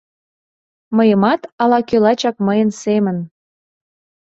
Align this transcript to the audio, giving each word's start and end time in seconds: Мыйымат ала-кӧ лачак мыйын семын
Мыйымат 0.95 1.41
ала-кӧ 1.61 1.97
лачак 2.03 2.35
мыйын 2.47 2.69
семын 2.81 3.17